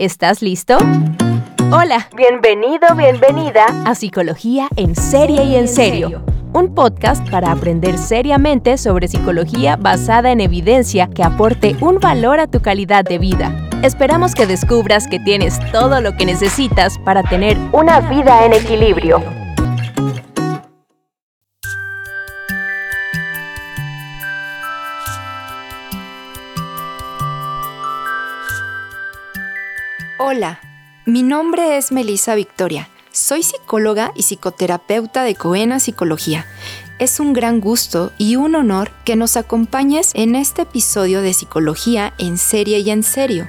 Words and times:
¿Estás 0.00 0.40
listo? 0.40 0.78
Hola. 1.70 2.08
Bienvenido, 2.16 2.88
bienvenida 2.96 3.66
a 3.84 3.94
Psicología 3.94 4.66
en 4.76 4.96
Serie 4.96 5.44
y 5.44 5.56
en 5.56 5.68
Serio. 5.68 6.24
Un 6.54 6.74
podcast 6.74 7.28
para 7.28 7.52
aprender 7.52 7.98
seriamente 7.98 8.78
sobre 8.78 9.08
psicología 9.08 9.76
basada 9.76 10.32
en 10.32 10.40
evidencia 10.40 11.10
que 11.10 11.22
aporte 11.22 11.76
un 11.82 11.98
valor 11.98 12.40
a 12.40 12.46
tu 12.46 12.62
calidad 12.62 13.04
de 13.04 13.18
vida. 13.18 13.52
Esperamos 13.82 14.34
que 14.34 14.46
descubras 14.46 15.06
que 15.06 15.20
tienes 15.20 15.60
todo 15.70 16.00
lo 16.00 16.16
que 16.16 16.24
necesitas 16.24 16.98
para 17.00 17.22
tener 17.22 17.58
una 17.72 18.00
vida 18.00 18.46
en 18.46 18.54
equilibrio. 18.54 19.39
Hola, 30.22 30.60
mi 31.06 31.22
nombre 31.22 31.78
es 31.78 31.92
Melissa 31.92 32.34
Victoria. 32.34 32.90
Soy 33.10 33.42
psicóloga 33.42 34.12
y 34.14 34.22
psicoterapeuta 34.24 35.24
de 35.24 35.34
Coena 35.34 35.80
Psicología. 35.80 36.44
Es 36.98 37.20
un 37.20 37.32
gran 37.32 37.58
gusto 37.58 38.12
y 38.18 38.36
un 38.36 38.54
honor 38.54 38.90
que 39.06 39.16
nos 39.16 39.38
acompañes 39.38 40.10
en 40.12 40.34
este 40.34 40.62
episodio 40.62 41.22
de 41.22 41.32
Psicología 41.32 42.12
en 42.18 42.36
serie 42.36 42.80
y 42.80 42.90
en 42.90 43.02
serio. 43.02 43.48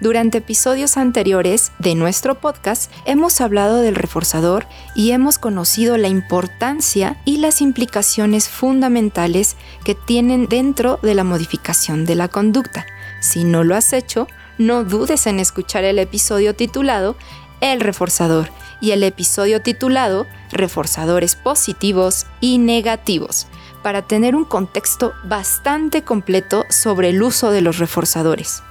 Durante 0.00 0.38
episodios 0.38 0.96
anteriores 0.96 1.70
de 1.78 1.94
nuestro 1.94 2.40
podcast 2.40 2.90
hemos 3.04 3.40
hablado 3.40 3.80
del 3.80 3.94
reforzador 3.94 4.66
y 4.96 5.12
hemos 5.12 5.38
conocido 5.38 5.98
la 5.98 6.08
importancia 6.08 7.16
y 7.24 7.36
las 7.36 7.60
implicaciones 7.60 8.48
fundamentales 8.48 9.56
que 9.84 9.94
tienen 9.94 10.48
dentro 10.48 10.98
de 11.00 11.14
la 11.14 11.22
modificación 11.22 12.06
de 12.06 12.16
la 12.16 12.26
conducta. 12.26 12.86
Si 13.20 13.44
no 13.44 13.62
lo 13.62 13.76
has 13.76 13.92
hecho, 13.92 14.26
no 14.62 14.84
dudes 14.84 15.26
en 15.26 15.40
escuchar 15.40 15.84
el 15.84 15.98
episodio 15.98 16.54
titulado 16.54 17.16
El 17.60 17.80
reforzador 17.80 18.48
y 18.80 18.92
el 18.92 19.02
episodio 19.02 19.60
titulado 19.60 20.26
Reforzadores 20.50 21.36
positivos 21.36 22.26
y 22.40 22.58
negativos 22.58 23.46
para 23.82 24.02
tener 24.02 24.36
un 24.36 24.44
contexto 24.44 25.12
bastante 25.24 26.02
completo 26.02 26.64
sobre 26.70 27.10
el 27.10 27.22
uso 27.22 27.50
de 27.50 27.60
los 27.60 27.78
reforzadores. 27.78 28.62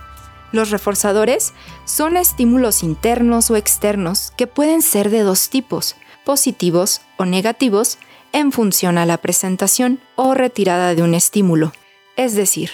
Los 0.51 0.69
reforzadores 0.69 1.53
son 1.85 2.17
estímulos 2.17 2.83
internos 2.83 3.51
o 3.51 3.55
externos 3.55 4.33
que 4.37 4.47
pueden 4.47 4.81
ser 4.81 5.09
de 5.09 5.21
dos 5.21 5.49
tipos, 5.49 5.95
positivos 6.25 7.01
o 7.17 7.25
negativos, 7.25 7.97
en 8.33 8.53
función 8.53 8.97
a 8.97 9.05
la 9.05 9.17
presentación 9.17 9.99
o 10.15 10.33
retirada 10.33 10.95
de 10.95 11.03
un 11.03 11.13
estímulo. 11.13 11.73
Es 12.15 12.35
decir, 12.35 12.71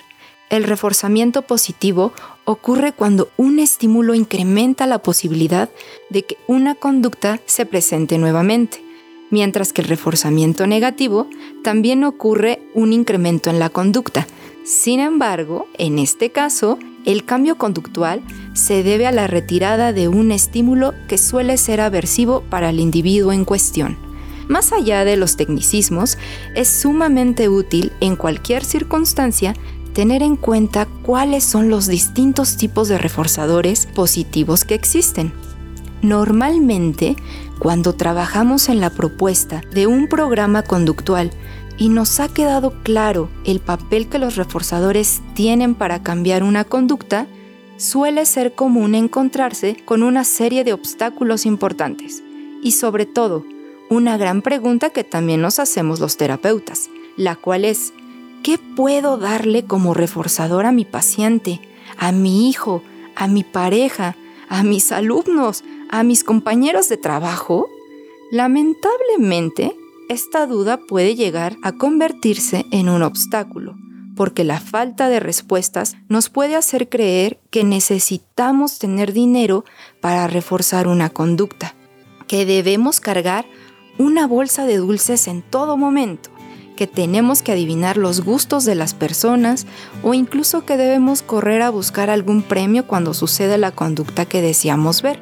el 0.50 0.64
reforzamiento 0.64 1.42
positivo 1.42 2.14
ocurre 2.48 2.94
cuando 2.94 3.30
un 3.36 3.59
estímulo 3.59 4.16
incrementa 4.16 4.88
la 4.88 5.00
posibilidad 5.00 5.70
de 6.09 6.23
que 6.23 6.38
una 6.48 6.76
conducta 6.76 7.42
se 7.45 7.66
presente 7.66 8.17
nuevamente, 8.17 8.81
mientras 9.30 9.73
que 9.73 9.81
el 9.81 9.90
reforzamiento 9.90 10.66
negativo 10.66 11.28
también 11.62 12.06
ocurre 12.06 12.62
un 12.73 12.94
incremento 12.94 13.50
en 13.50 13.59
la 13.59 13.70
conducta. 13.70 14.28
Sin 14.64 15.02
embargo, 15.02 15.68
en 15.78 16.00
este 16.00 16.31
caso, 16.31 16.80
el 17.03 17.25
cambio 17.25 17.58
conductual 17.58 18.22
se 18.53 18.81
debe 18.81 19.08
a 19.08 19.12
la 19.12 19.28
retirada 19.28 19.92
de 19.92 20.08
un 20.08 20.31
estímulo 20.31 20.94
que 21.09 21.18
suele 21.18 21.58
ser 21.58 21.81
aversivo 21.81 22.44
para 22.50 22.70
el 22.70 22.80
individuo 22.80 23.34
en 23.34 23.44
cuestión. 23.44 23.98
Más 24.48 24.72
allá 24.72 25.03
de 25.03 25.18
los 25.18 25.36
tecnicismos, 25.36 26.18
es 26.56 26.70
sumamente 26.70 27.50
útil 27.50 27.92
en 28.00 28.16
cualquier 28.16 28.64
circunstancia 28.64 29.53
tener 29.98 30.22
en 30.22 30.36
cuenta 30.36 30.88
cuáles 31.02 31.44
son 31.44 31.72
los 31.72 31.88
distintos 31.88 32.56
tipos 32.56 32.88
de 32.88 33.00
reforzadores 33.00 33.88
positivos 33.88 34.64
que 34.64 34.76
existen. 34.76 35.34
Normalmente, 36.03 37.16
cuando 37.58 37.94
trabajamos 37.94 38.70
en 38.70 38.80
la 38.80 38.92
propuesta 38.92 39.64
de 39.73 39.88
un 39.88 40.08
programa 40.08 40.62
conductual 40.62 41.31
y 41.80 41.90
nos 41.90 42.19
ha 42.19 42.28
quedado 42.28 42.75
claro 42.84 43.31
el 43.44 43.59
papel 43.59 44.08
que 44.08 44.19
los 44.19 44.35
reforzadores 44.35 45.24
tienen 45.34 45.74
para 45.74 46.03
cambiar 46.03 46.44
una 46.44 46.64
conducta, 46.64 47.25
suele 47.78 48.28
ser 48.28 48.53
común 48.53 48.94
encontrarse 48.94 49.78
con 49.84 50.03
una 50.03 50.25
serie 50.25 50.64
de 50.64 50.74
obstáculos 50.74 51.47
importantes 51.47 52.22
y 52.62 52.74
sobre 52.74 53.08
todo 53.08 53.46
una 53.90 54.16
gran 54.18 54.44
pregunta 54.44 54.91
que 54.91 55.03
también 55.03 55.41
nos 55.41 55.58
hacemos 55.58 56.00
los 56.00 56.18
terapeutas, 56.18 56.88
la 57.16 57.35
cual 57.35 57.66
es 57.66 57.94
¿Qué 58.44 58.58
puedo 58.58 59.18
darle 59.18 59.66
como 59.66 59.94
reforzador 59.94 60.66
a 60.66 60.72
mi 60.72 60.86
paciente, 60.86 61.59
a 61.98 62.12
mi 62.12 62.50
hijo, 62.50 62.81
a 63.16 63.28
mi 63.28 63.44
pareja, 63.44 64.16
a 64.50 64.64
mis 64.64 64.92
alumnos, 64.92 65.64
a 65.90 66.03
mis 66.03 66.24
compañeros 66.24 66.90
de 66.90 66.97
trabajo? 66.97 67.68
Lamentablemente, 68.31 69.76
esta 70.09 70.46
duda 70.46 70.78
puede 70.78 71.16
llegar 71.16 71.58
a 71.64 71.74
convertirse 71.74 72.66
en 72.72 72.88
un 72.88 73.03
obstáculo, 73.03 73.76
porque 74.16 74.44
la 74.44 74.59
falta 74.59 75.09
de 75.09 75.20
respuestas 75.20 75.96
nos 76.08 76.30
puede 76.30 76.56
hacer 76.56 76.88
creer 76.88 77.40
que 77.50 77.64
necesitamos 77.64 78.80
tener 78.80 79.12
dinero 79.12 79.66
para 80.00 80.28
reforzar 80.28 80.88
una 80.88 81.09
conducta, 81.09 81.76
que 82.28 82.46
debemos 82.46 83.00
cargar 83.00 83.46
una 83.97 84.28
bolsa 84.28 84.66
de 84.66 84.78
dulces 84.78 85.28
en 85.28 85.42
todo 85.42 85.76
momento, 85.76 86.30
que 86.78 86.88
tenemos 86.88 87.42
que 87.42 87.52
adivinar 87.52 87.98
los 87.98 88.22
gustos 88.22 88.64
de 88.64 88.76
las 88.76 88.94
personas 88.94 89.68
o 90.02 90.14
incluso 90.14 90.64
que 90.64 90.78
debemos 90.78 91.22
correr 91.22 91.62
a 91.62 91.70
buscar 91.70 92.10
algún 92.10 92.42
premio 92.42 92.88
cuando 92.88 93.14
sucede 93.14 93.58
la 93.58 93.72
conducta 93.72 94.24
que 94.24 94.42
deseamos 94.42 95.02
ver. 95.02 95.20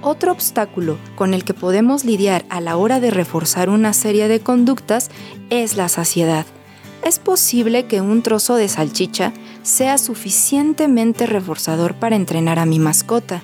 Otro 0.00 0.32
obstáculo 0.32 0.98
con 1.16 1.34
el 1.34 1.44
que 1.44 1.54
podemos 1.54 2.04
lidiar 2.04 2.44
a 2.48 2.60
la 2.60 2.76
hora 2.76 3.00
de 3.00 3.10
reforzar 3.10 3.68
una 3.68 3.92
serie 3.92 4.28
de 4.28 4.40
conductas 4.40 5.10
es 5.50 5.76
la 5.76 5.88
saciedad. 5.88 6.46
Es 7.04 7.18
posible 7.18 7.86
que 7.86 8.00
un 8.00 8.22
trozo 8.22 8.56
de 8.56 8.68
salchicha 8.68 9.32
sea 9.62 9.98
suficientemente 9.98 11.26
reforzador 11.26 11.94
para 11.94 12.16
entrenar 12.16 12.58
a 12.58 12.66
mi 12.66 12.78
mascota, 12.78 13.42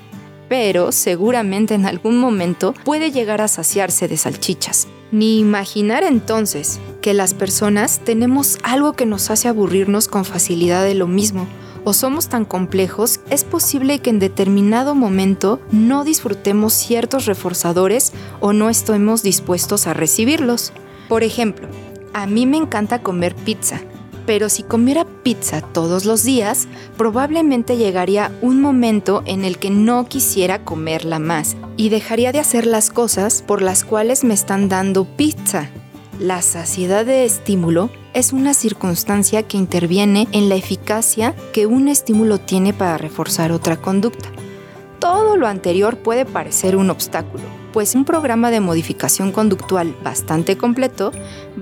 pero 0.48 0.92
seguramente 0.92 1.74
en 1.74 1.86
algún 1.86 2.18
momento 2.18 2.74
puede 2.84 3.10
llegar 3.10 3.40
a 3.40 3.48
saciarse 3.48 4.08
de 4.08 4.16
salchichas. 4.16 4.86
Ni 5.12 5.38
imaginar 5.38 6.04
entonces 6.04 6.78
que 7.00 7.14
las 7.14 7.34
personas 7.34 8.00
tenemos 8.04 8.58
algo 8.62 8.92
que 8.92 9.06
nos 9.06 9.30
hace 9.30 9.48
aburrirnos 9.48 10.08
con 10.08 10.24
facilidad 10.24 10.84
de 10.84 10.94
lo 10.94 11.06
mismo, 11.06 11.46
o 11.84 11.92
somos 11.92 12.28
tan 12.28 12.44
complejos, 12.44 13.20
es 13.30 13.44
posible 13.44 14.00
que 14.00 14.10
en 14.10 14.18
determinado 14.18 14.94
momento 14.94 15.60
no 15.72 16.04
disfrutemos 16.04 16.74
ciertos 16.74 17.26
reforzadores 17.26 18.12
o 18.40 18.52
no 18.52 18.68
estemos 18.68 19.22
dispuestos 19.22 19.86
a 19.86 19.94
recibirlos. 19.94 20.72
Por 21.08 21.22
ejemplo, 21.22 21.68
a 22.12 22.26
mí 22.26 22.44
me 22.44 22.58
encanta 22.58 23.02
comer 23.02 23.34
pizza, 23.34 23.80
pero 24.26 24.48
si 24.48 24.62
comiera 24.62 25.06
pizza 25.22 25.60
todos 25.60 26.04
los 26.04 26.22
días, 26.22 26.68
probablemente 26.96 27.76
llegaría 27.76 28.30
un 28.42 28.60
momento 28.60 29.22
en 29.24 29.44
el 29.44 29.58
que 29.58 29.70
no 29.70 30.06
quisiera 30.06 30.64
comerla 30.64 31.18
más 31.18 31.56
y 31.76 31.88
dejaría 31.88 32.30
de 32.32 32.40
hacer 32.40 32.66
las 32.66 32.90
cosas 32.90 33.42
por 33.42 33.62
las 33.62 33.84
cuales 33.84 34.22
me 34.22 34.34
están 34.34 34.68
dando 34.68 35.04
pizza. 35.04 35.70
La 36.20 36.42
saciedad 36.42 37.06
de 37.06 37.24
estímulo 37.24 37.88
es 38.12 38.34
una 38.34 38.52
circunstancia 38.52 39.42
que 39.42 39.56
interviene 39.56 40.28
en 40.32 40.50
la 40.50 40.54
eficacia 40.54 41.34
que 41.54 41.64
un 41.64 41.88
estímulo 41.88 42.38
tiene 42.38 42.74
para 42.74 42.98
reforzar 42.98 43.52
otra 43.52 43.78
conducta. 43.78 44.28
Todo 44.98 45.38
lo 45.38 45.46
anterior 45.46 45.96
puede 45.96 46.26
parecer 46.26 46.76
un 46.76 46.90
obstáculo, 46.90 47.44
pues 47.72 47.94
un 47.94 48.04
programa 48.04 48.50
de 48.50 48.60
modificación 48.60 49.32
conductual 49.32 49.96
bastante 50.04 50.58
completo 50.58 51.10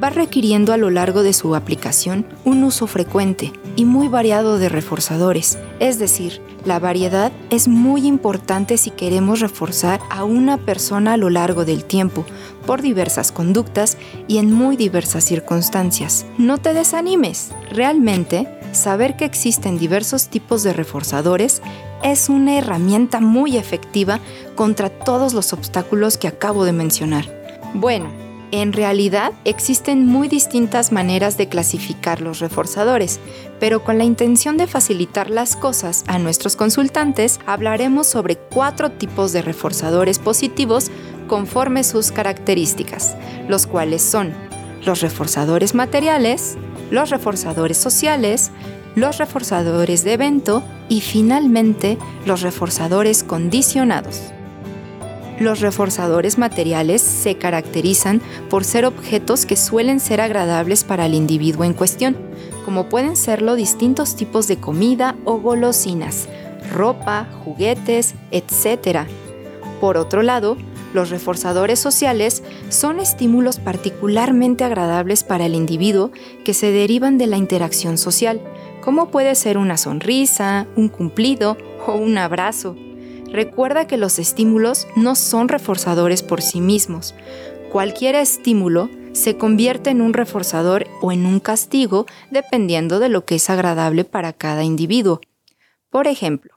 va 0.02 0.10
requiriendo 0.10 0.72
a 0.72 0.76
lo 0.76 0.90
largo 0.90 1.22
de 1.22 1.34
su 1.34 1.54
aplicación 1.54 2.26
un 2.44 2.64
uso 2.64 2.88
frecuente 2.88 3.52
y 3.76 3.84
muy 3.84 4.08
variado 4.08 4.58
de 4.58 4.68
reforzadores, 4.68 5.56
es 5.78 6.00
decir, 6.00 6.42
la 6.64 6.78
variedad 6.78 7.32
es 7.50 7.68
muy 7.68 8.06
importante 8.06 8.76
si 8.76 8.90
queremos 8.90 9.40
reforzar 9.40 10.00
a 10.10 10.24
una 10.24 10.58
persona 10.58 11.14
a 11.14 11.16
lo 11.16 11.30
largo 11.30 11.64
del 11.64 11.84
tiempo, 11.84 12.24
por 12.66 12.82
diversas 12.82 13.32
conductas 13.32 13.96
y 14.26 14.38
en 14.38 14.52
muy 14.52 14.76
diversas 14.76 15.24
circunstancias. 15.24 16.26
No 16.36 16.58
te 16.58 16.74
desanimes, 16.74 17.52
realmente 17.70 18.48
saber 18.72 19.16
que 19.16 19.24
existen 19.24 19.78
diversos 19.78 20.28
tipos 20.28 20.62
de 20.62 20.72
reforzadores 20.72 21.62
es 22.02 22.28
una 22.28 22.58
herramienta 22.58 23.20
muy 23.20 23.56
efectiva 23.56 24.20
contra 24.54 24.90
todos 24.90 25.34
los 25.34 25.52
obstáculos 25.52 26.18
que 26.18 26.28
acabo 26.28 26.64
de 26.64 26.72
mencionar. 26.72 27.26
Bueno, 27.74 28.27
en 28.50 28.72
realidad 28.72 29.32
existen 29.44 30.06
muy 30.06 30.28
distintas 30.28 30.92
maneras 30.92 31.36
de 31.36 31.48
clasificar 31.48 32.20
los 32.20 32.40
reforzadores, 32.40 33.20
pero 33.60 33.84
con 33.84 33.98
la 33.98 34.04
intención 34.04 34.56
de 34.56 34.66
facilitar 34.66 35.30
las 35.30 35.56
cosas 35.56 36.04
a 36.06 36.18
nuestros 36.18 36.56
consultantes, 36.56 37.40
hablaremos 37.46 38.06
sobre 38.06 38.36
cuatro 38.36 38.90
tipos 38.90 39.32
de 39.32 39.42
reforzadores 39.42 40.18
positivos 40.18 40.90
conforme 41.26 41.84
sus 41.84 42.10
características, 42.10 43.16
los 43.48 43.66
cuales 43.66 44.02
son 44.02 44.32
los 44.84 45.00
reforzadores 45.00 45.74
materiales, 45.74 46.56
los 46.90 47.10
reforzadores 47.10 47.76
sociales, 47.76 48.50
los 48.94 49.18
reforzadores 49.18 50.04
de 50.04 50.14
evento 50.14 50.62
y 50.88 51.02
finalmente 51.02 51.98
los 52.24 52.40
reforzadores 52.40 53.22
condicionados. 53.22 54.32
Los 55.40 55.60
reforzadores 55.60 56.36
materiales 56.36 57.00
se 57.00 57.36
caracterizan 57.36 58.20
por 58.50 58.64
ser 58.64 58.84
objetos 58.84 59.46
que 59.46 59.54
suelen 59.54 60.00
ser 60.00 60.20
agradables 60.20 60.82
para 60.82 61.06
el 61.06 61.14
individuo 61.14 61.64
en 61.64 61.74
cuestión, 61.74 62.16
como 62.64 62.88
pueden 62.88 63.14
serlo 63.14 63.54
distintos 63.54 64.16
tipos 64.16 64.48
de 64.48 64.56
comida 64.56 65.14
o 65.24 65.38
golosinas, 65.38 66.28
ropa, 66.72 67.28
juguetes, 67.44 68.14
etc. 68.32 69.06
Por 69.80 69.96
otro 69.96 70.22
lado, 70.22 70.56
los 70.92 71.10
reforzadores 71.10 71.78
sociales 71.78 72.42
son 72.68 72.98
estímulos 72.98 73.60
particularmente 73.60 74.64
agradables 74.64 75.22
para 75.22 75.46
el 75.46 75.54
individuo 75.54 76.10
que 76.44 76.52
se 76.52 76.72
derivan 76.72 77.16
de 77.16 77.28
la 77.28 77.36
interacción 77.36 77.96
social, 77.96 78.40
como 78.82 79.10
puede 79.10 79.36
ser 79.36 79.56
una 79.56 79.76
sonrisa, 79.76 80.66
un 80.74 80.88
cumplido 80.88 81.56
o 81.86 81.92
un 81.92 82.18
abrazo. 82.18 82.74
Recuerda 83.32 83.86
que 83.86 83.96
los 83.96 84.18
estímulos 84.18 84.86
no 84.96 85.14
son 85.14 85.48
reforzadores 85.48 86.22
por 86.22 86.42
sí 86.42 86.60
mismos. 86.60 87.14
Cualquier 87.70 88.14
estímulo 88.14 88.88
se 89.12 89.36
convierte 89.36 89.90
en 89.90 90.00
un 90.00 90.14
reforzador 90.14 90.86
o 91.02 91.12
en 91.12 91.26
un 91.26 91.40
castigo 91.40 92.06
dependiendo 92.30 92.98
de 92.98 93.08
lo 93.08 93.24
que 93.24 93.34
es 93.34 93.50
agradable 93.50 94.04
para 94.04 94.32
cada 94.32 94.64
individuo. 94.64 95.20
Por 95.90 96.06
ejemplo, 96.06 96.54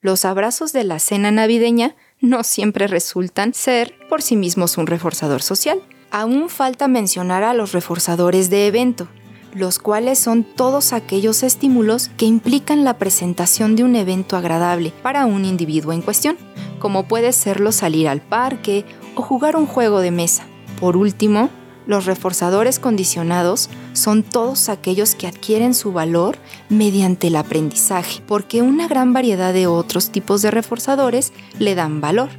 los 0.00 0.24
abrazos 0.24 0.72
de 0.72 0.84
la 0.84 0.98
cena 0.98 1.30
navideña 1.30 1.94
no 2.20 2.42
siempre 2.42 2.86
resultan 2.86 3.54
ser 3.54 3.94
por 4.08 4.22
sí 4.22 4.36
mismos 4.36 4.78
un 4.78 4.86
reforzador 4.86 5.42
social. 5.42 5.80
Aún 6.10 6.48
falta 6.48 6.88
mencionar 6.88 7.44
a 7.44 7.54
los 7.54 7.72
reforzadores 7.72 8.50
de 8.50 8.66
evento, 8.66 9.08
los 9.52 9.78
cuales 9.78 10.18
son 10.18 10.44
todos 10.44 10.92
aquellos 10.92 11.42
estímulos 11.42 12.10
que 12.16 12.26
implican 12.26 12.84
la 12.84 12.98
presentación 12.98 13.76
de 13.76 13.84
un 13.84 13.96
evento 13.96 14.36
agradable 14.36 14.92
para 15.02 15.26
un 15.26 15.44
individuo 15.44 15.92
en 15.92 16.02
cuestión, 16.02 16.36
como 16.78 17.08
puede 17.08 17.32
serlo 17.32 17.72
salir 17.72 18.08
al 18.08 18.20
parque 18.20 18.84
o 19.14 19.22
jugar 19.22 19.56
un 19.56 19.66
juego 19.66 20.00
de 20.00 20.10
mesa. 20.10 20.46
Por 20.80 20.96
último, 20.96 21.50
los 21.86 22.06
reforzadores 22.06 22.78
condicionados 22.78 23.68
son 23.94 24.22
todos 24.22 24.68
aquellos 24.68 25.14
que 25.14 25.26
adquieren 25.26 25.74
su 25.74 25.92
valor 25.92 26.38
mediante 26.68 27.26
el 27.26 27.36
aprendizaje, 27.36 28.22
porque 28.26 28.62
una 28.62 28.86
gran 28.86 29.12
variedad 29.12 29.52
de 29.52 29.66
otros 29.66 30.10
tipos 30.10 30.42
de 30.42 30.50
reforzadores 30.50 31.32
le 31.58 31.74
dan 31.74 32.00
valor. 32.00 32.30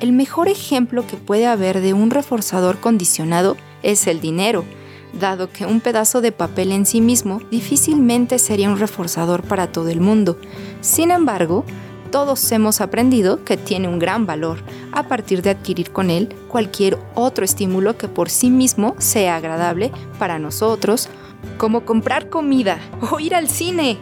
El 0.00 0.12
mejor 0.12 0.48
ejemplo 0.48 1.06
que 1.06 1.16
puede 1.16 1.46
haber 1.46 1.80
de 1.80 1.92
un 1.92 2.10
reforzador 2.10 2.80
condicionado 2.80 3.56
es 3.82 4.06
el 4.06 4.20
dinero, 4.20 4.64
dado 5.12 5.50
que 5.50 5.66
un 5.66 5.80
pedazo 5.80 6.20
de 6.20 6.32
papel 6.32 6.72
en 6.72 6.86
sí 6.86 7.00
mismo 7.00 7.40
difícilmente 7.50 8.38
sería 8.38 8.68
un 8.68 8.78
reforzador 8.78 9.42
para 9.42 9.72
todo 9.72 9.88
el 9.88 10.00
mundo. 10.00 10.38
Sin 10.80 11.10
embargo, 11.10 11.64
todos 12.10 12.50
hemos 12.50 12.80
aprendido 12.80 13.44
que 13.44 13.56
tiene 13.56 13.86
un 13.86 13.98
gran 13.98 14.26
valor 14.26 14.58
a 14.92 15.04
partir 15.04 15.42
de 15.42 15.50
adquirir 15.50 15.92
con 15.92 16.10
él 16.10 16.28
cualquier 16.48 16.98
otro 17.14 17.44
estímulo 17.44 17.96
que 17.96 18.08
por 18.08 18.30
sí 18.30 18.50
mismo 18.50 18.96
sea 18.98 19.36
agradable 19.36 19.92
para 20.18 20.38
nosotros, 20.38 21.08
como 21.56 21.84
comprar 21.84 22.28
comida 22.28 22.78
o 23.10 23.20
ir 23.20 23.34
al 23.34 23.48
cine. 23.48 23.98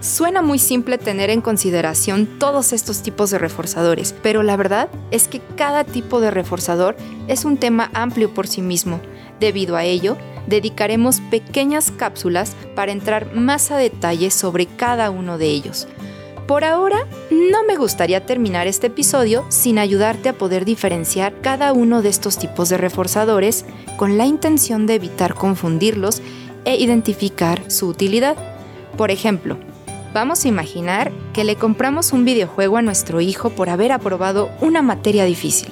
Suena 0.00 0.42
muy 0.42 0.58
simple 0.58 0.98
tener 0.98 1.30
en 1.30 1.40
consideración 1.40 2.26
todos 2.38 2.74
estos 2.74 3.02
tipos 3.02 3.30
de 3.30 3.38
reforzadores, 3.38 4.14
pero 4.22 4.42
la 4.42 4.56
verdad 4.56 4.90
es 5.10 5.28
que 5.28 5.40
cada 5.56 5.84
tipo 5.84 6.20
de 6.20 6.30
reforzador 6.30 6.94
es 7.26 7.46
un 7.46 7.56
tema 7.56 7.90
amplio 7.94 8.34
por 8.34 8.46
sí 8.46 8.60
mismo. 8.60 9.00
Debido 9.40 9.76
a 9.76 9.84
ello, 9.84 10.18
dedicaremos 10.46 11.20
pequeñas 11.30 11.90
cápsulas 11.90 12.56
para 12.74 12.92
entrar 12.92 13.34
más 13.34 13.70
a 13.70 13.76
detalle 13.76 14.30
sobre 14.30 14.66
cada 14.66 15.10
uno 15.10 15.38
de 15.38 15.46
ellos. 15.46 15.88
Por 16.46 16.64
ahora, 16.64 17.06
no 17.30 17.64
me 17.64 17.76
gustaría 17.76 18.26
terminar 18.26 18.66
este 18.66 18.88
episodio 18.88 19.46
sin 19.48 19.78
ayudarte 19.78 20.28
a 20.28 20.34
poder 20.34 20.66
diferenciar 20.66 21.40
cada 21.40 21.72
uno 21.72 22.02
de 22.02 22.10
estos 22.10 22.36
tipos 22.36 22.68
de 22.68 22.76
reforzadores 22.76 23.64
con 23.96 24.18
la 24.18 24.26
intención 24.26 24.86
de 24.86 24.96
evitar 24.96 25.34
confundirlos 25.34 26.20
e 26.66 26.76
identificar 26.76 27.70
su 27.70 27.88
utilidad. 27.88 28.36
Por 28.98 29.10
ejemplo, 29.10 29.56
vamos 30.12 30.44
a 30.44 30.48
imaginar 30.48 31.12
que 31.32 31.44
le 31.44 31.56
compramos 31.56 32.12
un 32.12 32.26
videojuego 32.26 32.76
a 32.76 32.82
nuestro 32.82 33.22
hijo 33.22 33.50
por 33.50 33.70
haber 33.70 33.92
aprobado 33.92 34.50
una 34.60 34.82
materia 34.82 35.24
difícil. 35.24 35.68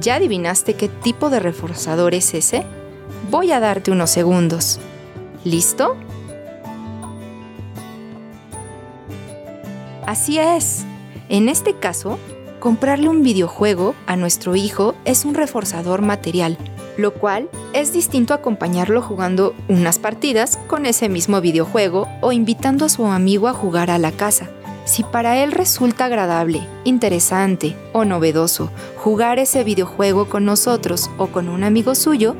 ¿Ya 0.00 0.16
adivinaste 0.16 0.74
qué 0.74 0.88
tipo 0.88 1.30
de 1.30 1.38
reforzador 1.38 2.14
es 2.14 2.34
ese? 2.34 2.64
Voy 3.28 3.52
a 3.52 3.60
darte 3.60 3.90
unos 3.90 4.10
segundos. 4.10 4.80
¿Listo? 5.44 5.96
Así 10.06 10.38
es. 10.38 10.84
En 11.28 11.48
este 11.48 11.74
caso, 11.74 12.18
comprarle 12.58 13.08
un 13.08 13.22
videojuego 13.22 13.94
a 14.06 14.16
nuestro 14.16 14.56
hijo 14.56 14.94
es 15.04 15.24
un 15.24 15.34
reforzador 15.34 16.02
material, 16.02 16.58
lo 16.96 17.14
cual 17.14 17.48
es 17.72 17.92
distinto 17.92 18.34
a 18.34 18.38
acompañarlo 18.38 19.02
jugando 19.02 19.54
unas 19.68 19.98
partidas 19.98 20.58
con 20.66 20.86
ese 20.86 21.08
mismo 21.08 21.40
videojuego 21.40 22.08
o 22.20 22.32
invitando 22.32 22.86
a 22.86 22.88
su 22.88 23.06
amigo 23.06 23.46
a 23.46 23.52
jugar 23.52 23.90
a 23.90 23.98
la 23.98 24.10
casa. 24.10 24.50
Si 24.84 25.04
para 25.04 25.36
él 25.36 25.52
resulta 25.52 26.06
agradable, 26.06 26.66
interesante 26.82 27.76
o 27.92 28.04
novedoso 28.04 28.70
jugar 28.96 29.38
ese 29.38 29.62
videojuego 29.62 30.28
con 30.28 30.44
nosotros 30.44 31.10
o 31.16 31.28
con 31.28 31.48
un 31.48 31.62
amigo 31.62 31.94
suyo, 31.94 32.34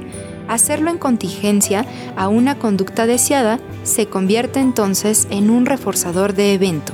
hacerlo 0.51 0.91
en 0.91 0.99
contingencia 0.99 1.87
a 2.17 2.29
una 2.29 2.59
conducta 2.59 3.07
deseada 3.07 3.61
se 3.85 4.07
convierte 4.07 4.61
entonces 4.61 5.27
en 5.31 5.49
un 5.49 5.65
reforzador 5.65 6.35
de 6.35 6.55
evento. 6.55 6.93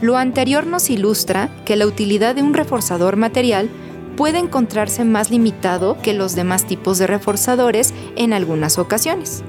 Lo 0.00 0.16
anterior 0.16 0.66
nos 0.66 0.90
ilustra 0.90 1.50
que 1.64 1.76
la 1.76 1.86
utilidad 1.86 2.34
de 2.34 2.42
un 2.42 2.54
reforzador 2.54 3.16
material 3.16 3.68
puede 4.16 4.38
encontrarse 4.38 5.04
más 5.04 5.30
limitado 5.30 5.98
que 6.02 6.14
los 6.14 6.34
demás 6.34 6.66
tipos 6.66 6.98
de 6.98 7.06
reforzadores 7.06 7.92
en 8.16 8.32
algunas 8.32 8.78
ocasiones, 8.78 9.42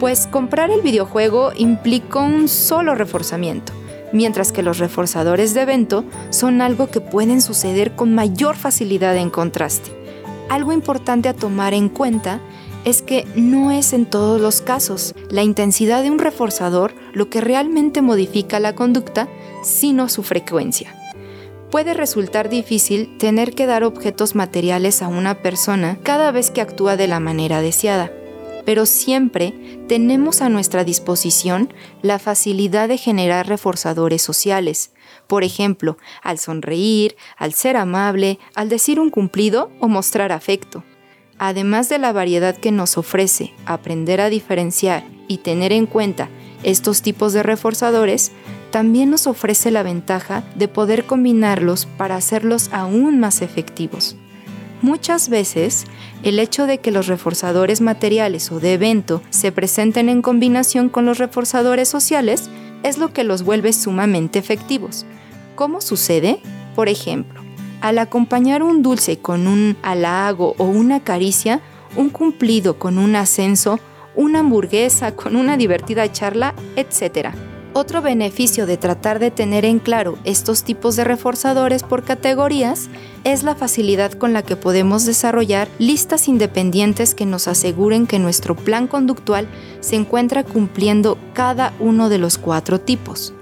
pues 0.00 0.26
comprar 0.26 0.70
el 0.70 0.80
videojuego 0.80 1.52
implica 1.56 2.20
un 2.20 2.48
solo 2.48 2.94
reforzamiento, 2.94 3.72
mientras 4.12 4.50
que 4.52 4.62
los 4.62 4.78
reforzadores 4.78 5.54
de 5.54 5.62
evento 5.62 6.04
son 6.30 6.62
algo 6.62 6.90
que 6.90 7.00
pueden 7.00 7.40
suceder 7.40 7.92
con 7.92 8.14
mayor 8.14 8.56
facilidad 8.56 9.16
en 9.16 9.30
contraste. 9.30 9.99
Algo 10.50 10.72
importante 10.72 11.28
a 11.28 11.34
tomar 11.34 11.74
en 11.74 11.88
cuenta 11.88 12.40
es 12.84 13.02
que 13.02 13.24
no 13.36 13.70
es 13.70 13.92
en 13.92 14.04
todos 14.04 14.40
los 14.40 14.60
casos 14.60 15.14
la 15.30 15.44
intensidad 15.44 16.02
de 16.02 16.10
un 16.10 16.18
reforzador 16.18 16.92
lo 17.12 17.30
que 17.30 17.40
realmente 17.40 18.02
modifica 18.02 18.58
la 18.58 18.74
conducta, 18.74 19.28
sino 19.62 20.08
su 20.08 20.24
frecuencia. 20.24 20.92
Puede 21.70 21.94
resultar 21.94 22.48
difícil 22.48 23.16
tener 23.16 23.54
que 23.54 23.66
dar 23.66 23.84
objetos 23.84 24.34
materiales 24.34 25.02
a 25.02 25.08
una 25.08 25.36
persona 25.36 25.98
cada 26.02 26.32
vez 26.32 26.50
que 26.50 26.60
actúa 26.60 26.96
de 26.96 27.06
la 27.06 27.20
manera 27.20 27.60
deseada, 27.60 28.10
pero 28.64 28.86
siempre 28.86 29.54
tenemos 29.88 30.42
a 30.42 30.48
nuestra 30.48 30.84
disposición 30.84 31.72
la 32.02 32.18
facilidad 32.18 32.88
de 32.88 32.98
generar 32.98 33.48
reforzadores 33.48 34.22
sociales, 34.22 34.92
por 35.26 35.44
ejemplo, 35.44 35.96
al 36.22 36.38
sonreír, 36.38 37.16
al 37.36 37.52
ser 37.52 37.76
amable, 37.76 38.38
al 38.54 38.68
decir 38.68 39.00
un 39.00 39.10
cumplido 39.10 39.70
o 39.80 39.88
mostrar 39.88 40.32
afecto. 40.32 40.84
Además 41.38 41.88
de 41.88 41.98
la 41.98 42.12
variedad 42.12 42.56
que 42.56 42.72
nos 42.72 42.98
ofrece 42.98 43.54
aprender 43.64 44.20
a 44.20 44.28
diferenciar 44.28 45.04
y 45.26 45.38
tener 45.38 45.72
en 45.72 45.86
cuenta 45.86 46.28
estos 46.62 47.00
tipos 47.02 47.32
de 47.32 47.42
reforzadores, 47.42 48.32
también 48.70 49.10
nos 49.10 49.26
ofrece 49.26 49.70
la 49.70 49.82
ventaja 49.82 50.44
de 50.54 50.68
poder 50.68 51.04
combinarlos 51.04 51.86
para 51.86 52.16
hacerlos 52.16 52.68
aún 52.72 53.18
más 53.18 53.42
efectivos. 53.42 54.16
Muchas 54.82 55.28
veces, 55.28 55.84
el 56.22 56.38
hecho 56.38 56.66
de 56.66 56.78
que 56.78 56.90
los 56.90 57.06
reforzadores 57.06 57.80
materiales 57.80 58.50
o 58.50 58.60
de 58.60 58.74
evento 58.74 59.22
se 59.30 59.52
presenten 59.52 60.08
en 60.08 60.22
combinación 60.22 60.88
con 60.88 61.04
los 61.04 61.18
reforzadores 61.18 61.88
sociales 61.88 62.48
es 62.82 62.96
lo 62.96 63.12
que 63.12 63.24
los 63.24 63.42
vuelve 63.42 63.72
sumamente 63.72 64.38
efectivos, 64.38 65.04
¿Cómo 65.60 65.82
sucede? 65.82 66.40
Por 66.74 66.88
ejemplo, 66.88 67.42
al 67.82 67.98
acompañar 67.98 68.62
un 68.62 68.82
dulce 68.82 69.18
con 69.18 69.46
un 69.46 69.76
halago 69.82 70.54
o 70.56 70.64
una 70.64 71.00
caricia, 71.00 71.60
un 71.96 72.08
cumplido 72.08 72.78
con 72.78 72.96
un 72.96 73.14
ascenso, 73.14 73.78
una 74.16 74.38
hamburguesa 74.38 75.14
con 75.14 75.36
una 75.36 75.58
divertida 75.58 76.10
charla, 76.10 76.54
etc. 76.76 77.34
Otro 77.72 78.02
beneficio 78.02 78.66
de 78.66 78.76
tratar 78.76 79.20
de 79.20 79.30
tener 79.30 79.64
en 79.64 79.78
claro 79.78 80.18
estos 80.24 80.64
tipos 80.64 80.96
de 80.96 81.04
reforzadores 81.04 81.84
por 81.84 82.02
categorías 82.02 82.88
es 83.22 83.44
la 83.44 83.54
facilidad 83.54 84.12
con 84.12 84.32
la 84.32 84.42
que 84.42 84.56
podemos 84.56 85.06
desarrollar 85.06 85.68
listas 85.78 86.26
independientes 86.26 87.14
que 87.14 87.26
nos 87.26 87.46
aseguren 87.46 88.08
que 88.08 88.18
nuestro 88.18 88.56
plan 88.56 88.88
conductual 88.88 89.46
se 89.78 89.94
encuentra 89.94 90.42
cumpliendo 90.42 91.16
cada 91.32 91.72
uno 91.78 92.08
de 92.08 92.18
los 92.18 92.38
cuatro 92.38 92.80
tipos. 92.80 93.34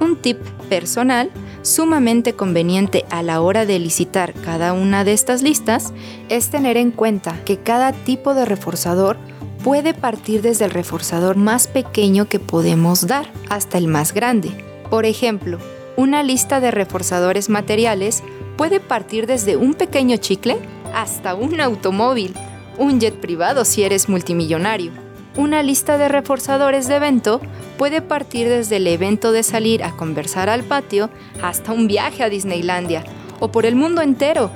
Un 0.00 0.16
tip 0.16 0.38
personal 0.68 1.30
sumamente 1.62 2.34
conveniente 2.34 3.06
a 3.08 3.22
la 3.22 3.40
hora 3.40 3.64
de 3.64 3.78
licitar 3.78 4.34
cada 4.34 4.74
una 4.74 5.02
de 5.04 5.14
estas 5.14 5.40
listas 5.40 5.94
es 6.28 6.50
tener 6.50 6.76
en 6.76 6.90
cuenta 6.90 7.42
que 7.46 7.56
cada 7.56 7.92
tipo 7.92 8.34
de 8.34 8.44
reforzador 8.44 9.16
puede 9.62 9.94
partir 9.94 10.42
desde 10.42 10.64
el 10.64 10.70
reforzador 10.70 11.36
más 11.36 11.68
pequeño 11.68 12.28
que 12.28 12.40
podemos 12.40 13.06
dar 13.06 13.26
hasta 13.48 13.78
el 13.78 13.86
más 13.86 14.12
grande. 14.12 14.50
Por 14.90 15.06
ejemplo, 15.06 15.58
una 15.96 16.22
lista 16.22 16.60
de 16.60 16.70
reforzadores 16.70 17.48
materiales 17.48 18.22
puede 18.56 18.80
partir 18.80 19.26
desde 19.26 19.56
un 19.56 19.74
pequeño 19.74 20.16
chicle 20.16 20.58
hasta 20.94 21.34
un 21.34 21.60
automóvil, 21.60 22.34
un 22.78 22.98
jet 23.00 23.14
privado 23.14 23.64
si 23.64 23.82
eres 23.84 24.08
multimillonario. 24.08 24.92
Una 25.36 25.62
lista 25.62 25.96
de 25.96 26.08
reforzadores 26.08 26.88
de 26.88 26.96
evento 26.96 27.40
puede 27.78 28.02
partir 28.02 28.48
desde 28.48 28.76
el 28.76 28.86
evento 28.86 29.32
de 29.32 29.42
salir 29.42 29.82
a 29.82 29.96
conversar 29.96 30.50
al 30.50 30.62
patio 30.62 31.08
hasta 31.42 31.72
un 31.72 31.86
viaje 31.86 32.22
a 32.22 32.28
Disneylandia 32.28 33.04
o 33.40 33.50
por 33.50 33.64
el 33.64 33.74
mundo 33.74 34.02
entero 34.02 34.50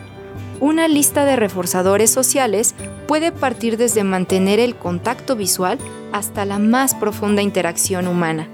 una 0.60 0.88
lista 0.88 1.24
de 1.24 1.36
reforzadores 1.36 2.10
sociales 2.10 2.74
puede 3.06 3.32
partir 3.32 3.76
desde 3.76 4.04
mantener 4.04 4.60
el 4.60 4.76
contacto 4.76 5.36
visual 5.36 5.78
hasta 6.12 6.44
la 6.44 6.58
más 6.58 6.94
profunda 6.94 7.42
interacción 7.42 8.06
humana. 8.06 8.48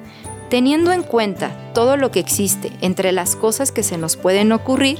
Teniendo 0.48 0.92
en 0.92 1.02
cuenta 1.02 1.50
todo 1.72 1.96
lo 1.96 2.10
que 2.10 2.20
existe 2.20 2.72
entre 2.80 3.12
las 3.12 3.36
cosas 3.36 3.72
que 3.72 3.82
se 3.82 3.96
nos 3.96 4.16
pueden 4.16 4.52
ocurrir, 4.52 4.98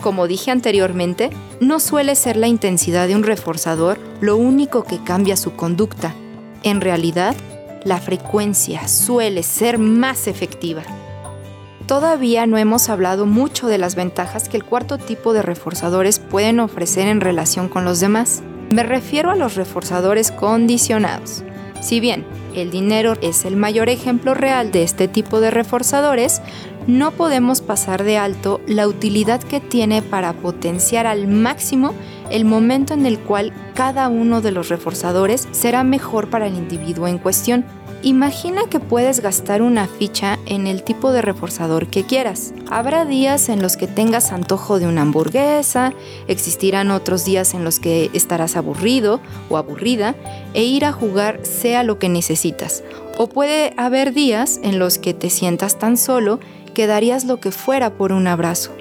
como 0.00 0.28
dije 0.28 0.50
anteriormente, 0.50 1.30
no 1.60 1.80
suele 1.80 2.14
ser 2.14 2.36
la 2.36 2.48
intensidad 2.48 3.08
de 3.08 3.16
un 3.16 3.24
reforzador 3.24 3.98
lo 4.20 4.36
único 4.36 4.84
que 4.84 5.02
cambia 5.02 5.36
su 5.36 5.54
conducta. 5.54 6.14
En 6.62 6.80
realidad, 6.80 7.34
la 7.84 7.98
frecuencia 7.98 8.86
suele 8.86 9.42
ser 9.42 9.78
más 9.78 10.28
efectiva. 10.28 10.82
Todavía 11.92 12.46
no 12.46 12.56
hemos 12.56 12.88
hablado 12.88 13.26
mucho 13.26 13.66
de 13.66 13.76
las 13.76 13.96
ventajas 13.96 14.48
que 14.48 14.56
el 14.56 14.64
cuarto 14.64 14.96
tipo 14.96 15.34
de 15.34 15.42
reforzadores 15.42 16.20
pueden 16.20 16.58
ofrecer 16.58 17.06
en 17.06 17.20
relación 17.20 17.68
con 17.68 17.84
los 17.84 18.00
demás. 18.00 18.42
Me 18.70 18.82
refiero 18.82 19.30
a 19.30 19.36
los 19.36 19.56
reforzadores 19.56 20.32
condicionados. 20.32 21.44
Si 21.82 22.00
bien 22.00 22.24
el 22.54 22.70
dinero 22.70 23.12
es 23.20 23.44
el 23.44 23.56
mayor 23.56 23.90
ejemplo 23.90 24.32
real 24.32 24.72
de 24.72 24.84
este 24.84 25.06
tipo 25.06 25.42
de 25.42 25.50
reforzadores, 25.50 26.40
no 26.86 27.10
podemos 27.10 27.60
pasar 27.60 28.04
de 28.04 28.16
alto 28.16 28.62
la 28.66 28.88
utilidad 28.88 29.42
que 29.42 29.60
tiene 29.60 30.00
para 30.00 30.32
potenciar 30.32 31.06
al 31.06 31.28
máximo 31.28 31.92
el 32.30 32.46
momento 32.46 32.94
en 32.94 33.04
el 33.04 33.18
cual 33.18 33.52
cada 33.74 34.08
uno 34.08 34.40
de 34.40 34.52
los 34.52 34.70
reforzadores 34.70 35.46
será 35.50 35.84
mejor 35.84 36.30
para 36.30 36.46
el 36.46 36.54
individuo 36.54 37.06
en 37.06 37.18
cuestión. 37.18 37.66
Imagina 38.04 38.62
que 38.68 38.80
puedes 38.80 39.20
gastar 39.20 39.62
una 39.62 39.86
ficha 39.86 40.40
en 40.46 40.66
el 40.66 40.82
tipo 40.82 41.12
de 41.12 41.22
reforzador 41.22 41.86
que 41.86 42.02
quieras. 42.02 42.52
Habrá 42.68 43.04
días 43.04 43.48
en 43.48 43.62
los 43.62 43.76
que 43.76 43.86
tengas 43.86 44.32
antojo 44.32 44.80
de 44.80 44.88
una 44.88 45.02
hamburguesa, 45.02 45.92
existirán 46.26 46.90
otros 46.90 47.24
días 47.24 47.54
en 47.54 47.62
los 47.62 47.78
que 47.78 48.10
estarás 48.12 48.56
aburrido 48.56 49.20
o 49.48 49.56
aburrida 49.56 50.16
e 50.52 50.64
ir 50.64 50.84
a 50.84 50.90
jugar 50.90 51.46
sea 51.46 51.84
lo 51.84 52.00
que 52.00 52.08
necesitas. 52.08 52.82
O 53.18 53.28
puede 53.28 53.72
haber 53.76 54.12
días 54.12 54.58
en 54.64 54.80
los 54.80 54.98
que 54.98 55.14
te 55.14 55.30
sientas 55.30 55.78
tan 55.78 55.96
solo 55.96 56.40
que 56.74 56.88
darías 56.88 57.24
lo 57.24 57.38
que 57.38 57.52
fuera 57.52 57.90
por 57.90 58.10
un 58.10 58.26
abrazo. 58.26 58.72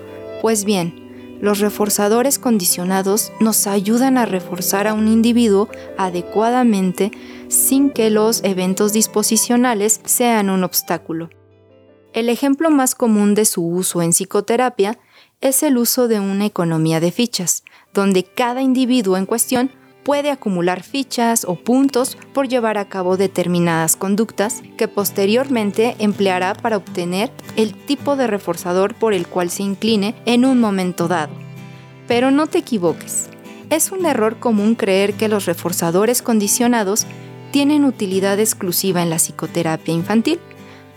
Pues 0.42 0.66
bien, 0.66 1.11
los 1.42 1.60
reforzadores 1.60 2.40
condicionados 2.40 3.32
nos 3.40 3.68
ayudan 3.68 4.18
a 4.18 4.26
reforzar 4.26 4.88
a 4.88 4.94
un 4.94 5.08
individuo 5.08 5.68
adecuadamente 5.98 7.12
sin 7.50 7.90
que 7.90 8.10
los 8.10 8.44
eventos 8.44 8.94
disposicionales 8.94 10.00
sean 10.06 10.50
un 10.50 10.64
obstáculo. 10.64 11.30
El 12.14 12.30
ejemplo 12.30 12.70
más 12.70 12.94
común 12.94 13.36
de 13.36 13.46
su 13.46 13.66
uso 13.66 14.02
en 14.02 14.12
psicoterapia 14.12 15.00
es 15.42 15.64
el 15.64 15.78
uso 15.78 16.08
de 16.08 16.20
una 16.20 16.46
economía 16.46 17.00
de 17.00 17.12
fichas, 17.12 17.64
donde 17.94 18.24
cada 18.24 18.62
individuo 18.62 19.18
en 19.18 19.26
cuestión 19.26 19.72
puede 20.04 20.32
acumular 20.32 20.84
fichas 20.84 21.46
o 21.46 21.56
puntos 21.56 22.18
por 22.34 22.48
llevar 22.48 22.78
a 22.78 22.86
cabo 22.86 23.18
determinadas 23.18 23.96
conductas 23.96 24.64
que 24.78 24.88
posteriormente 24.88 25.96
empleará 26.00 26.54
para 26.54 26.78
obtener 26.78 27.32
el 27.56 27.74
tipo 27.74 28.16
de 28.16 28.28
reforzador 28.28 28.96
por 28.96 29.14
el 29.14 29.28
cual 29.28 29.50
se 29.50 29.64
incline 29.64 30.16
en 30.26 30.46
un 30.46 30.60
momento 30.60 31.08
dado. 31.08 31.34
Pero 32.08 32.32
no 32.32 32.48
te 32.48 32.60
equivoques, 32.60 33.30
es 33.70 33.92
un 33.92 34.06
error 34.06 34.38
común 34.38 34.76
creer 34.76 35.14
que 35.14 35.30
los 35.30 35.46
reforzadores 35.46 36.22
condicionados 36.22 37.06
tienen 37.52 37.86
utilidad 37.86 38.40
exclusiva 38.40 39.02
en 39.02 39.10
la 39.10 39.18
psicoterapia 39.18 39.94
infantil. 39.94 40.40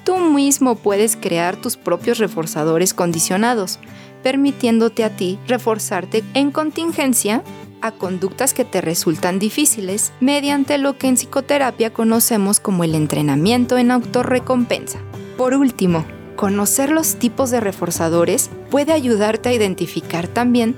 Tú 0.04 0.18
mismo 0.18 0.76
puedes 0.76 1.16
crear 1.16 1.56
tus 1.56 1.76
propios 1.76 2.18
reforzadores 2.18 2.94
condicionados, 2.94 3.78
permitiéndote 4.22 5.04
a 5.04 5.10
ti 5.10 5.38
reforzarte 5.46 6.24
en 6.34 6.50
contingencia 6.50 7.42
a 7.84 7.92
conductas 7.92 8.54
que 8.54 8.64
te 8.64 8.80
resultan 8.80 9.38
difíciles 9.38 10.14
mediante 10.18 10.78
lo 10.78 10.96
que 10.96 11.06
en 11.06 11.16
psicoterapia 11.16 11.92
conocemos 11.92 12.58
como 12.58 12.82
el 12.82 12.94
entrenamiento 12.94 13.76
en 13.76 13.90
autorrecompensa. 13.90 15.00
Por 15.36 15.52
último, 15.52 16.06
conocer 16.34 16.90
los 16.90 17.16
tipos 17.16 17.50
de 17.50 17.60
reforzadores 17.60 18.48
puede 18.70 18.94
ayudarte 18.94 19.50
a 19.50 19.52
identificar 19.52 20.28
también 20.28 20.74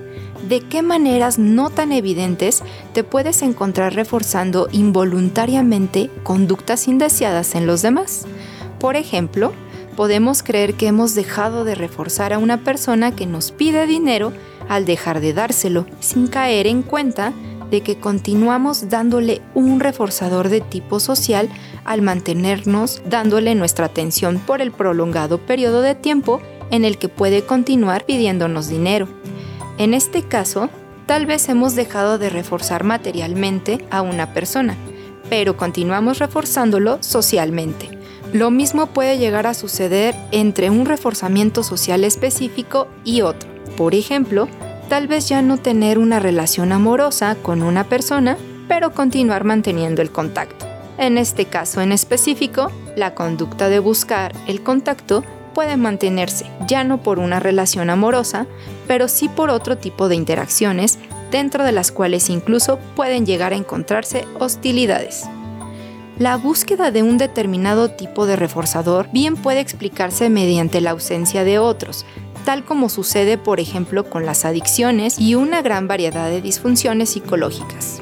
de 0.49 0.61
qué 0.61 0.83
maneras 0.83 1.39
no 1.39 1.71
tan 1.71 1.93
evidentes 1.93 2.65
te 2.93 3.05
puedes 3.05 3.41
encontrar 3.43 3.95
reforzando 3.95 4.69
involuntariamente 4.73 6.11
conductas 6.25 6.89
indeseadas 6.89 7.55
en 7.55 7.69
los 7.69 7.83
demás. 7.83 8.27
Por 8.81 8.97
ejemplo, 8.97 9.53
podemos 9.95 10.43
creer 10.43 10.75
que 10.75 10.89
hemos 10.89 11.15
dejado 11.15 11.65
de 11.65 11.77
reforzar 11.77 12.33
a 12.33 12.39
una 12.39 12.65
persona 12.65 13.15
que 13.15 13.27
nos 13.27 13.53
pide 13.53 13.87
dinero 13.87 14.33
al 14.69 14.85
dejar 14.85 15.21
de 15.21 15.33
dárselo, 15.33 15.87
sin 16.01 16.27
caer 16.27 16.67
en 16.67 16.83
cuenta 16.83 17.33
de 17.71 17.81
que 17.81 17.99
continuamos 17.99 18.89
dándole 18.89 19.43
un 19.55 19.81
reforzador 19.81 20.49
de 20.49 20.61
tipo 20.61 21.01
social 21.01 21.49
al 21.85 22.03
mantenernos 22.03 23.03
dándole 23.09 23.55
nuestra 23.55 23.87
atención 23.87 24.39
por 24.39 24.61
el 24.61 24.73
prolongado 24.73 25.39
periodo 25.39 25.83
de 25.83 25.95
tiempo 25.95 26.41
en 26.71 26.85
el 26.85 26.99
que 26.99 27.09
puede 27.09 27.43
continuar 27.43 28.05
pidiéndonos 28.05 28.69
dinero. 28.69 29.09
En 29.79 29.95
este 29.95 30.23
caso, 30.23 30.71
tal 31.07 31.27
vez 31.27 31.49
hemos 31.49 31.75
dejado 31.75 32.19
de 32.19 32.31
reforzar 32.31 32.85
materialmente 32.85 33.85
a 33.91 34.03
una 34.03 34.33
persona, 34.33 34.77
pero 35.29 35.57
continuamos 35.57 36.19
reforzándolo 36.19 36.99
socialmente. 37.01 37.91
Lo 38.33 38.51
mismo 38.51 38.89
puede 38.89 39.19
llegar 39.19 39.47
a 39.47 39.55
suceder 39.55 40.15
entre 40.33 40.71
un 40.71 40.87
reforzamiento 40.87 41.63
social 41.63 42.05
específico 42.05 42.89
y 43.05 43.23
otro. 43.23 43.56
Por 43.77 43.95
ejemplo, 43.95 44.49
tal 44.89 45.07
vez 45.07 45.29
ya 45.29 45.43
no 45.43 45.59
tener 45.59 45.99
una 45.99 46.21
relación 46.21 46.73
amorosa 46.73 47.37
con 47.43 47.63
una 47.63 47.85
persona, 47.85 48.37
pero 48.69 48.93
continuar 48.93 49.45
manteniendo 49.45 50.03
el 50.03 50.11
contacto. 50.11 50.67
En 50.99 51.19
este 51.19 51.45
caso 51.45 51.81
en 51.83 51.93
específico, 51.93 52.71
la 52.97 53.15
conducta 53.15 53.69
de 53.69 53.79
buscar 53.79 54.33
el 54.47 54.63
contacto 54.63 55.25
puede 55.55 55.77
mantenerse 55.77 56.51
ya 56.67 56.85
no 56.85 57.03
por 57.03 57.19
una 57.19 57.41
relación 57.41 57.91
amorosa, 57.91 58.47
pero 58.87 59.09
sí 59.09 59.29
por 59.29 59.51
otro 59.51 59.77
tipo 59.77 60.09
de 60.09 60.17
interacciones, 60.17 60.99
dentro 61.31 61.65
de 61.65 61.73
las 61.73 61.93
cuales 61.93 62.31
incluso 62.31 62.79
pueden 62.95 63.27
llegar 63.27 63.53
a 63.53 63.57
encontrarse 63.57 64.25
hostilidades. 64.39 65.25
La 66.19 66.37
búsqueda 66.39 66.91
de 66.91 67.03
un 67.03 67.19
determinado 67.19 67.91
tipo 67.91 68.27
de 68.27 68.37
reforzador 68.37 69.09
bien 69.13 69.37
puede 69.37 69.61
explicarse 69.61 70.31
mediante 70.31 70.81
la 70.81 70.93
ausencia 70.93 71.45
de 71.45 71.59
otros, 71.59 72.07
tal 72.47 72.65
como 72.65 72.89
sucede 72.89 73.37
por 73.37 73.59
ejemplo 73.59 74.09
con 74.09 74.25
las 74.25 74.45
adicciones 74.45 75.19
y 75.19 75.35
una 75.35 75.61
gran 75.63 75.89
variedad 75.89 76.31
de 76.31 76.41
disfunciones 76.41 77.11
psicológicas. 77.11 78.01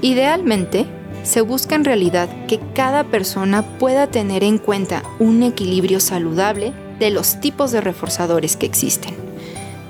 Idealmente, 0.00 0.86
se 1.24 1.40
busca 1.42 1.74
en 1.74 1.84
realidad 1.84 2.46
que 2.46 2.60
cada 2.74 3.04
persona 3.04 3.62
pueda 3.78 4.06
tener 4.06 4.44
en 4.44 4.58
cuenta 4.58 5.02
un 5.18 5.42
equilibrio 5.42 5.98
saludable 5.98 6.72
de 7.00 7.10
los 7.10 7.40
tipos 7.40 7.72
de 7.72 7.80
reforzadores 7.80 8.56
que 8.56 8.66
existen. 8.66 9.29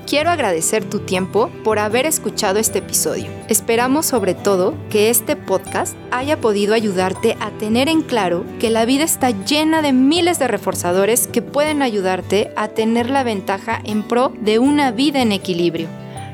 Quiero 0.07 0.29
agradecer 0.29 0.83
tu 0.83 0.99
tiempo 0.99 1.49
por 1.63 1.79
haber 1.79 2.05
escuchado 2.05 2.59
este 2.59 2.79
episodio. 2.79 3.27
Esperamos 3.47 4.05
sobre 4.05 4.33
todo 4.33 4.73
que 4.89 5.09
este 5.09 5.35
podcast 5.35 5.95
haya 6.11 6.41
podido 6.41 6.73
ayudarte 6.73 7.37
a 7.39 7.51
tener 7.51 7.87
en 7.87 8.01
claro 8.01 8.43
que 8.59 8.69
la 8.69 8.85
vida 8.85 9.03
está 9.03 9.29
llena 9.29 9.81
de 9.81 9.93
miles 9.93 10.39
de 10.39 10.47
reforzadores 10.47 11.27
que 11.27 11.41
pueden 11.41 11.81
ayudarte 11.81 12.51
a 12.57 12.67
tener 12.69 13.09
la 13.09 13.23
ventaja 13.23 13.79
en 13.83 14.03
pro 14.03 14.33
de 14.41 14.59
una 14.59 14.91
vida 14.91 15.21
en 15.21 15.31
equilibrio. 15.31 15.87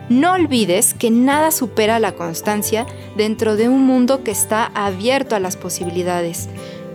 No 0.09 0.31
olvides 0.31 0.93
que 0.93 1.11
nada 1.11 1.51
supera 1.51 1.99
la 1.99 2.13
constancia 2.13 2.85
dentro 3.17 3.57
de 3.57 3.67
un 3.67 3.85
mundo 3.85 4.23
que 4.23 4.31
está 4.31 4.71
abierto 4.73 5.35
a 5.35 5.39
las 5.39 5.57
posibilidades. 5.57 6.47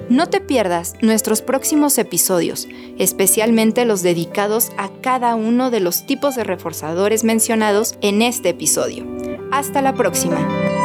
No 0.08 0.28
te 0.28 0.40
pierdas 0.40 0.94
nuestros 1.00 1.42
próximos 1.42 1.98
episodios, 1.98 2.68
especialmente 2.98 3.84
los 3.84 4.02
dedicados 4.02 4.70
a 4.76 4.90
cada 5.00 5.34
uno 5.34 5.70
de 5.70 5.80
los 5.80 6.06
tipos 6.06 6.34
de 6.34 6.44
reforzadores 6.44 7.24
mencionados 7.24 7.96
en 8.00 8.22
este 8.22 8.50
episodio. 8.50 9.06
Hasta 9.50 9.82
la 9.82 9.94
próxima. 9.94 10.81